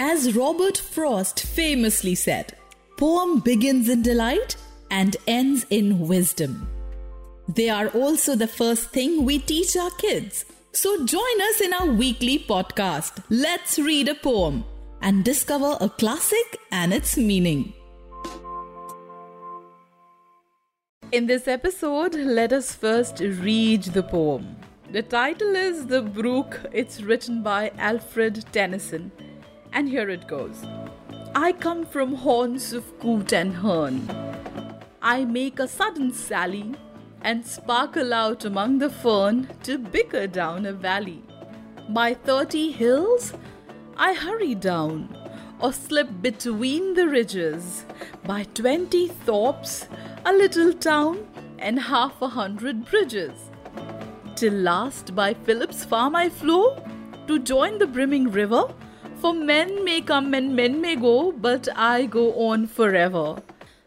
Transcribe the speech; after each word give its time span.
As 0.00 0.36
Robert 0.36 0.78
Frost 0.78 1.40
famously 1.40 2.14
said, 2.14 2.52
poem 2.96 3.40
begins 3.40 3.88
in 3.88 4.02
delight 4.02 4.54
and 4.92 5.16
ends 5.26 5.66
in 5.70 5.98
wisdom. 5.98 6.68
They 7.48 7.68
are 7.68 7.88
also 7.88 8.36
the 8.36 8.46
first 8.46 8.90
thing 8.90 9.24
we 9.24 9.40
teach 9.40 9.76
our 9.76 9.90
kids. 9.90 10.44
So 10.70 11.04
join 11.04 11.40
us 11.50 11.60
in 11.60 11.72
our 11.72 11.86
weekly 11.86 12.38
podcast, 12.38 13.24
Let's 13.28 13.76
Read 13.76 14.06
a 14.06 14.14
Poem, 14.14 14.64
and 15.02 15.24
discover 15.24 15.76
a 15.80 15.88
classic 15.88 16.60
and 16.70 16.94
its 16.94 17.16
meaning. 17.16 17.72
In 21.10 21.26
this 21.26 21.48
episode, 21.48 22.14
let 22.14 22.52
us 22.52 22.72
first 22.72 23.18
read 23.18 23.82
the 23.82 24.04
poem. 24.04 24.56
The 24.92 25.02
title 25.02 25.56
is 25.56 25.86
The 25.86 26.02
Brook. 26.02 26.60
It's 26.72 27.00
written 27.02 27.42
by 27.42 27.72
Alfred 27.78 28.44
Tennyson. 28.52 29.10
And 29.72 29.88
here 29.88 30.08
it 30.10 30.26
goes 30.26 30.66
I 31.34 31.52
come 31.52 31.84
from 31.86 32.14
haunts 32.14 32.72
of 32.72 32.98
coot 32.98 33.32
and 33.32 33.54
hern. 33.54 34.08
I 35.00 35.24
make 35.24 35.58
a 35.58 35.68
sudden 35.68 36.12
sally 36.12 36.74
and 37.22 37.46
sparkle 37.46 38.12
out 38.14 38.44
among 38.44 38.78
the 38.78 38.90
fern 38.90 39.48
to 39.64 39.78
bicker 39.78 40.26
down 40.26 40.66
a 40.66 40.72
valley. 40.72 41.22
By 41.88 42.14
thirty 42.14 42.70
hills, 42.72 43.32
I 43.96 44.14
hurry 44.14 44.54
down 44.54 45.16
or 45.60 45.72
slip 45.72 46.08
between 46.22 46.94
the 46.94 47.08
ridges. 47.08 47.84
By 48.24 48.44
twenty 48.44 49.08
thorps, 49.08 49.88
a 50.24 50.32
little 50.32 50.72
town, 50.72 51.26
and 51.58 51.80
half 51.80 52.20
a 52.22 52.28
hundred 52.28 52.84
bridges. 52.84 53.50
Till 54.36 54.54
last 54.54 55.14
by 55.14 55.34
Philip's 55.34 55.84
farm 55.84 56.14
I 56.14 56.28
flow 56.28 56.82
to 57.26 57.38
join 57.38 57.78
the 57.78 57.86
brimming 57.86 58.30
river. 58.30 58.68
For 59.20 59.34
men 59.34 59.84
may 59.84 60.00
come 60.00 60.32
and 60.32 60.54
men 60.54 60.80
may 60.80 60.94
go, 60.94 61.32
but 61.32 61.68
I 61.74 62.06
go 62.06 62.32
on 62.50 62.68
forever. 62.68 63.42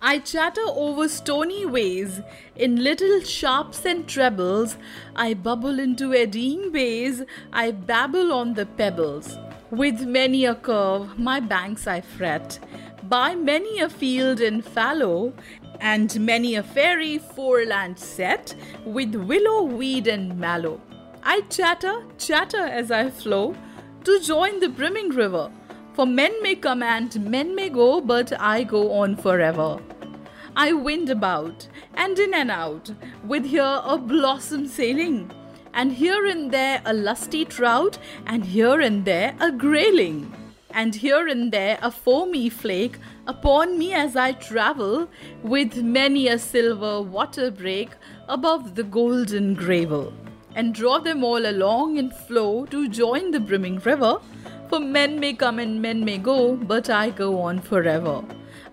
I 0.00 0.18
chatter 0.18 0.64
over 0.66 1.08
stony 1.08 1.64
ways 1.64 2.20
in 2.56 2.82
little 2.82 3.20
sharps 3.20 3.84
and 3.84 4.08
trebles. 4.08 4.76
I 5.14 5.34
bubble 5.34 5.78
into 5.78 6.12
eddying 6.12 6.72
bays. 6.72 7.22
I 7.52 7.70
babble 7.70 8.32
on 8.32 8.54
the 8.54 8.66
pebbles. 8.66 9.38
With 9.70 10.00
many 10.00 10.44
a 10.44 10.56
curve, 10.56 11.16
my 11.16 11.38
banks 11.38 11.86
I 11.86 12.00
fret. 12.00 12.58
By 13.04 13.36
many 13.36 13.78
a 13.78 13.88
field 13.88 14.40
and 14.40 14.64
fallow, 14.64 15.34
and 15.80 16.18
many 16.18 16.56
a 16.56 16.64
fairy 16.64 17.18
foreland 17.18 17.96
set 17.96 18.56
with 18.84 19.14
willow, 19.14 19.62
weed, 19.62 20.08
and 20.08 20.36
mallow. 20.36 20.80
I 21.22 21.42
chatter, 21.42 22.02
chatter 22.18 22.66
as 22.66 22.90
I 22.90 23.10
flow 23.10 23.54
to 24.04 24.20
join 24.20 24.60
the 24.60 24.68
brimming 24.68 25.10
river. 25.10 25.50
For 25.94 26.06
men 26.06 26.32
may 26.42 26.54
come 26.54 26.82
and 26.82 27.24
men 27.24 27.54
may 27.54 27.68
go, 27.68 28.00
but 28.00 28.32
I 28.40 28.64
go 28.64 28.92
on 28.92 29.16
forever. 29.16 29.78
I 30.56 30.72
wind 30.72 31.08
about 31.10 31.68
and 31.94 32.18
in 32.18 32.34
and 32.34 32.50
out, 32.50 32.90
with 33.26 33.44
here 33.44 33.80
a 33.84 33.96
blossom 33.98 34.66
sailing, 34.66 35.30
and 35.74 35.92
here 35.92 36.26
and 36.26 36.50
there 36.50 36.82
a 36.84 36.92
lusty 36.92 37.44
trout, 37.44 37.98
and 38.26 38.44
here 38.44 38.80
and 38.80 39.04
there 39.04 39.34
a 39.40 39.50
grayling, 39.50 40.34
and 40.70 40.94
here 40.94 41.26
and 41.26 41.52
there 41.52 41.78
a 41.82 41.90
foamy 41.90 42.48
flake 42.50 42.98
upon 43.26 43.78
me 43.78 43.92
as 43.94 44.16
I 44.16 44.32
travel, 44.32 45.08
with 45.42 45.82
many 45.82 46.28
a 46.28 46.38
silver 46.38 47.00
water 47.00 47.50
break 47.50 47.90
above 48.28 48.74
the 48.74 48.84
golden 48.84 49.54
gravel, 49.54 50.12
and 50.54 50.74
draw 50.74 50.98
them 50.98 51.24
all 51.24 51.46
along 51.46 51.96
in 51.96 52.10
flow 52.10 52.66
to 52.66 52.88
join 52.88 53.30
the 53.30 53.40
brimming 53.40 53.78
river. 53.78 54.18
For 54.68 54.80
men 54.80 55.20
may 55.20 55.34
come 55.34 55.58
and 55.58 55.82
men 55.82 56.04
may 56.04 56.18
go, 56.18 56.56
but 56.56 56.88
I 56.88 57.10
go 57.10 57.40
on 57.40 57.60
forever. 57.60 58.24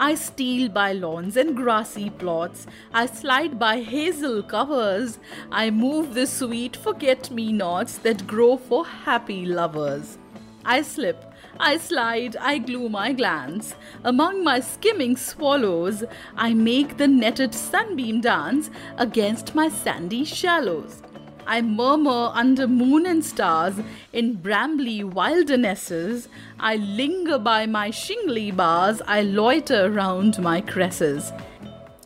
I 0.00 0.14
steal 0.14 0.68
by 0.68 0.92
lawns 0.92 1.36
and 1.36 1.56
grassy 1.56 2.10
plots. 2.10 2.66
I 2.94 3.06
slide 3.06 3.58
by 3.58 3.80
hazel 3.80 4.44
covers. 4.44 5.18
I 5.50 5.70
move 5.70 6.14
the 6.14 6.26
sweet 6.26 6.76
forget 6.76 7.32
me 7.32 7.52
nots 7.52 7.98
that 7.98 8.26
grow 8.26 8.56
for 8.56 8.86
happy 8.86 9.44
lovers. 9.44 10.18
I 10.64 10.82
slip, 10.82 11.24
I 11.58 11.78
slide, 11.78 12.36
I 12.36 12.58
glue 12.58 12.88
my 12.88 13.12
glance. 13.12 13.74
Among 14.04 14.44
my 14.44 14.60
skimming 14.60 15.16
swallows, 15.16 16.04
I 16.36 16.54
make 16.54 16.96
the 16.96 17.08
netted 17.08 17.54
sunbeam 17.54 18.20
dance 18.20 18.70
against 18.98 19.54
my 19.54 19.68
sandy 19.68 20.24
shallows. 20.24 21.02
I 21.48 21.62
murmur 21.62 22.30
under 22.34 22.68
moon 22.68 23.06
and 23.06 23.24
stars 23.24 23.76
in 24.12 24.36
brambly 24.36 25.02
wildernesses. 25.02 26.28
I 26.60 26.76
linger 26.76 27.38
by 27.38 27.64
my 27.64 27.90
shingly 27.90 28.50
bars. 28.50 29.00
I 29.06 29.22
loiter 29.22 29.90
round 29.90 30.38
my 30.42 30.60
cresses. 30.60 31.32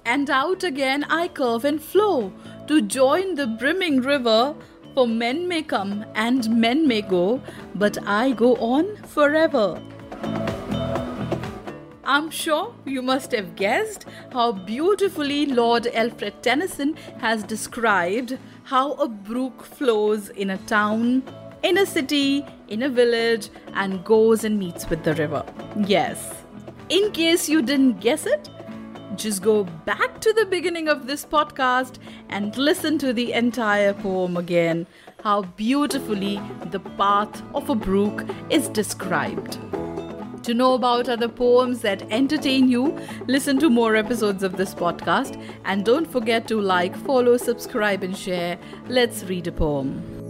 And 0.04 0.30
out 0.30 0.62
again 0.62 1.02
I 1.04 1.26
curve 1.26 1.64
and 1.64 1.82
flow 1.82 2.32
to 2.68 2.82
join 2.82 3.34
the 3.34 3.48
brimming 3.48 4.00
river. 4.00 4.54
For 4.94 5.08
men 5.08 5.48
may 5.48 5.62
come 5.62 6.04
and 6.14 6.48
men 6.60 6.86
may 6.86 7.02
go, 7.02 7.42
but 7.74 7.98
I 8.06 8.30
go 8.30 8.54
on 8.56 8.96
forever. 9.08 9.82
I'm 12.12 12.30
sure 12.30 12.74
you 12.84 13.00
must 13.00 13.32
have 13.32 13.56
guessed 13.56 14.04
how 14.34 14.52
beautifully 14.52 15.46
Lord 15.46 15.86
Alfred 15.86 16.42
Tennyson 16.42 16.94
has 17.20 17.42
described 17.42 18.36
how 18.64 18.92
a 19.04 19.08
brook 19.08 19.64
flows 19.64 20.28
in 20.28 20.50
a 20.50 20.58
town, 20.58 21.22
in 21.62 21.78
a 21.78 21.86
city, 21.86 22.44
in 22.68 22.82
a 22.82 22.90
village, 22.90 23.48
and 23.72 24.04
goes 24.04 24.44
and 24.44 24.58
meets 24.58 24.90
with 24.90 25.04
the 25.04 25.14
river. 25.14 25.42
Yes. 25.86 26.44
In 26.90 27.12
case 27.12 27.48
you 27.48 27.62
didn't 27.62 28.00
guess 28.00 28.26
it, 28.26 28.50
just 29.16 29.42
go 29.42 29.64
back 29.64 30.20
to 30.20 30.34
the 30.34 30.44
beginning 30.44 30.88
of 30.88 31.06
this 31.06 31.24
podcast 31.24 31.96
and 32.28 32.54
listen 32.58 32.98
to 32.98 33.14
the 33.14 33.32
entire 33.32 33.94
poem 33.94 34.36
again. 34.36 34.86
How 35.24 35.44
beautifully 35.56 36.42
the 36.66 36.80
path 36.80 37.42
of 37.54 37.70
a 37.70 37.74
brook 37.74 38.26
is 38.50 38.68
described. 38.68 39.56
To 40.42 40.54
know 40.54 40.74
about 40.74 41.08
other 41.08 41.28
poems 41.28 41.82
that 41.82 42.02
entertain 42.10 42.68
you, 42.68 42.98
listen 43.28 43.60
to 43.60 43.70
more 43.70 43.94
episodes 43.94 44.42
of 44.42 44.56
this 44.56 44.74
podcast 44.74 45.40
and 45.64 45.84
don't 45.84 46.10
forget 46.10 46.48
to 46.48 46.60
like, 46.60 46.96
follow, 46.96 47.36
subscribe, 47.36 48.02
and 48.02 48.16
share. 48.16 48.58
Let's 48.88 49.22
read 49.24 49.46
a 49.46 49.52
poem. 49.52 50.21